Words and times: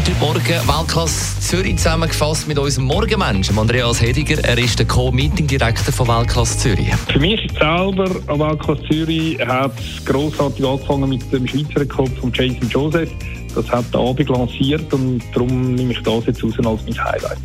haben 0.00 0.14
heute 0.14 0.20
Morgen 0.20 0.68
Weltklasse 0.68 1.40
Zürich 1.40 1.76
zusammengefasst 1.76 2.48
mit 2.48 2.58
unserem 2.58 2.86
Morgenmenschen, 2.86 3.58
Andreas 3.58 4.00
Hediger. 4.00 4.42
Er 4.44 4.56
ist 4.56 4.78
der 4.78 4.86
Co-Meeting-Direktor 4.86 5.92
von 5.92 6.08
Weltklasse 6.08 6.58
Zürich. 6.58 6.94
Für 7.12 7.18
mich 7.18 7.40
selber 7.52 8.08
an 8.26 8.38
Weltklasse 8.38 8.82
Zürich 8.84 9.38
hat 9.40 9.72
es 9.78 10.04
grossartig 10.04 10.64
angefangen 10.64 11.08
mit 11.08 11.32
dem 11.32 11.46
Schweizer 11.46 11.80
Rekord 11.80 12.12
von 12.18 12.32
Jason 12.32 12.68
Joseph. 12.68 13.10
Das 13.54 13.68
hat 13.70 13.84
der 13.92 14.00
Abend 14.00 14.28
lanciert 14.28 14.92
und 14.94 15.22
darum 15.34 15.74
nehme 15.74 15.92
ich 15.92 16.02
das 16.02 16.26
jetzt 16.26 16.42
raus 16.44 16.54
als 16.58 16.82
mein 16.86 17.04
Highlight. 17.04 17.38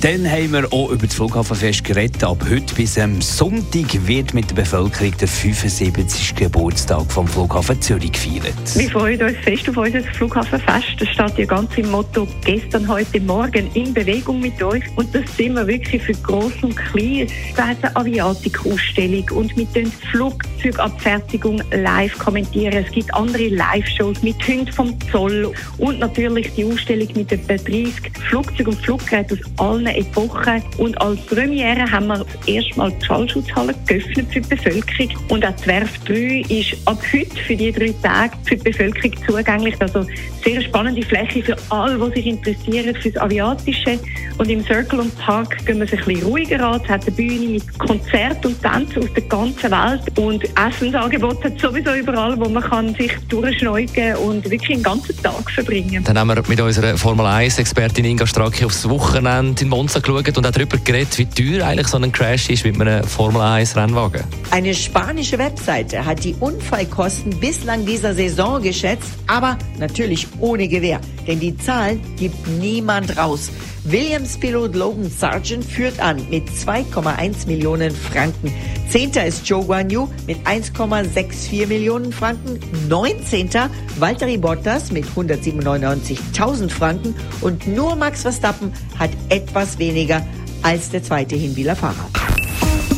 Dann 0.00 0.30
haben 0.30 0.52
wir 0.52 0.72
auch 0.72 0.90
über 0.90 1.06
das 1.06 1.16
Flughafenfest 1.16 1.82
geredet. 1.82 2.22
Ab 2.22 2.44
heute 2.48 2.72
bis 2.76 2.96
am 3.00 3.20
Sonntag 3.20 4.06
wird 4.06 4.32
mit 4.32 4.48
der 4.48 4.54
Bevölkerung 4.54 5.12
der 5.18 5.26
75. 5.26 6.36
Geburtstag 6.36 7.10
vom 7.10 7.26
Flughafen 7.26 7.82
Zürich 7.82 8.12
gefeiert. 8.12 8.54
Wir 8.76 8.88
freuen 8.90 9.20
uns 9.20 9.36
fest 9.38 9.68
auf 9.68 9.76
unser 9.76 10.00
Flughafenfest. 10.02 11.00
Das 11.00 11.08
steht 11.08 11.38
ja 11.38 11.44
ganz 11.46 11.76
im 11.76 11.90
Motto 11.90 12.28
«Gestern, 12.44 12.86
heute, 12.86 13.18
morgen 13.20 13.68
in 13.74 13.92
Bewegung 13.92 14.38
mit 14.40 14.62
euch». 14.62 14.84
Und 14.94 15.12
das 15.12 15.24
sind 15.36 15.54
wir 15.54 15.66
wirklich 15.66 16.00
für 16.00 16.12
Groß 16.12 16.52
und 16.62 16.76
Klein. 16.76 17.26
Es 17.26 17.56
wird 17.56 17.84
eine 17.84 17.96
Aviatik-Ausstellung 17.96 19.28
und 19.32 19.56
mit 19.56 19.74
den 19.74 19.90
Flugzeugabfertigung 20.12 21.60
live 21.72 22.16
kommentieren. 22.20 22.84
Es 22.86 22.92
gibt 22.92 23.12
andere 23.14 23.48
Live-Shows 23.48 24.22
mit 24.22 24.36
Hunden 24.46 24.72
vom 24.72 24.96
Zoll 25.10 25.52
und 25.78 25.98
natürlich 25.98 26.54
die 26.54 26.64
Ausstellung 26.64 27.08
mit 27.16 27.32
etwa 27.32 27.56
30 27.56 28.12
Flugzeugen 28.28 28.74
und 28.74 28.80
Fluggeräten 28.84 29.40
aus 29.40 29.66
allen 29.66 29.87
Epochen. 29.96 30.62
Und 30.78 31.00
als 31.00 31.20
Premiere 31.26 31.90
haben 31.90 32.08
wir 32.08 32.24
erstmal 32.46 32.92
die 32.92 33.04
Schallschutzhalle 33.04 33.74
geöffnet 33.86 34.26
für 34.32 34.40
die 34.40 34.48
Bevölkerung. 34.48 35.14
Und 35.28 35.46
auch 35.46 35.54
die 35.56 35.66
Werft 35.66 36.08
3 36.08 36.42
ist 36.48 36.76
ab 36.86 37.02
heute 37.12 37.36
für 37.46 37.56
die 37.56 37.72
drei 37.72 37.94
Tage 38.02 38.32
für 38.44 38.56
die 38.56 38.70
Bevölkerung 38.70 39.12
zugänglich. 39.26 39.74
Also 39.80 40.06
sehr 40.44 40.62
spannende 40.62 41.02
Fläche 41.02 41.42
für 41.42 41.56
alle, 41.70 41.98
die 41.98 42.16
sich 42.16 42.26
interessieren 42.26 42.94
für 42.96 43.10
das 43.10 43.22
Aviatische. 43.22 43.98
Und 44.38 44.48
im 44.48 44.64
Circle 44.64 45.00
und 45.00 45.18
Park 45.18 45.66
gehen 45.66 45.78
wir 45.78 45.84
es 45.84 45.92
ein 45.92 46.04
bisschen 46.04 46.22
ruhiger 46.22 46.60
an. 46.64 46.80
Es 46.82 46.88
hat 46.88 47.06
eine 47.06 47.16
Bühne 47.16 47.48
mit 47.48 47.78
Konzert 47.78 48.46
und 48.46 48.62
Tanzen 48.62 49.02
aus 49.02 49.12
der 49.12 49.24
ganzen 49.24 49.70
Welt. 49.70 50.18
Und 50.18 50.44
Essensangebot 50.56 51.42
hat 51.44 51.60
sowieso 51.60 51.92
überall, 51.94 52.38
wo 52.38 52.48
man 52.48 52.62
kann 52.62 52.94
sich 52.94 53.12
durchschneugen 53.28 54.16
und 54.16 54.48
wirklich 54.48 54.74
einen 54.74 54.82
ganzen 54.82 55.20
Tag 55.22 55.50
verbringen. 55.50 56.04
Dann 56.04 56.18
haben 56.18 56.28
wir 56.28 56.42
mit 56.46 56.60
unserer 56.60 56.96
Formel 56.96 57.26
1-Expertin 57.26 58.04
Inga 58.04 58.26
Stracke 58.26 58.66
aufs 58.66 58.88
Wochenende 58.88 59.62
in 59.62 59.70
Monza 59.78 60.00
geschaut 60.00 60.36
und 60.36 60.42
darüber 60.42 60.76
geredet, 60.76 61.16
wie 61.18 61.26
teuer 61.26 61.64
eigentlich 61.64 61.86
so 61.86 61.98
ein 61.98 62.10
Crash 62.10 62.50
ist 62.50 62.64
mit 62.64 62.80
einem 62.80 63.04
Formel 63.04 63.40
1-Rennwagen. 63.40 64.24
Eine 64.50 64.74
spanische 64.74 65.38
Webseite 65.38 66.04
hat 66.04 66.24
die 66.24 66.34
Unfallkosten 66.40 67.38
bislang 67.38 67.86
dieser 67.86 68.12
Saison 68.12 68.60
geschätzt, 68.60 69.12
aber 69.28 69.56
natürlich 69.78 70.26
ohne 70.40 70.66
Gewähr, 70.66 71.00
denn 71.28 71.38
die 71.38 71.56
Zahlen 71.56 72.00
gibt 72.16 72.48
niemand 72.48 73.16
raus. 73.16 73.50
Williams-Pilot 73.84 74.74
Logan 74.74 75.08
Sargent 75.08 75.64
führt 75.64 76.00
an 76.00 76.28
mit 76.28 76.48
2,1 76.48 77.46
Millionen 77.46 77.94
Franken. 77.94 78.52
Zehnter 78.88 79.26
ist 79.26 79.46
Joe 79.46 79.64
Guan 79.64 79.90
Yu 79.90 80.08
mit 80.26 80.38
1,64 80.46 81.66
Millionen 81.66 82.12
Franken. 82.12 82.58
Neunzehnter 82.88 83.68
Valtteri 83.98 84.38
Bottas 84.38 84.90
mit 84.90 85.04
197.000 85.04 86.70
Franken. 86.70 87.14
Und 87.42 87.66
nur 87.66 87.96
Max 87.96 88.22
Verstappen 88.22 88.72
hat 88.98 89.10
etwas 89.28 89.78
weniger 89.78 90.24
als 90.62 90.90
der 90.90 91.02
zweite 91.02 91.36
Hinwieler 91.36 91.76
Fahrer. 91.76 92.08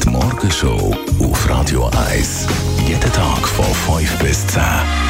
Die 0.05 0.09
Morgenshow 0.09 0.95
auf 1.21 1.51
Radio 1.51 1.91
1. 2.13 2.47
Jeden 2.87 3.13
Tag 3.13 3.49
von 3.49 3.99
5 3.99 4.19
bis 4.19 4.47
10. 4.47 5.10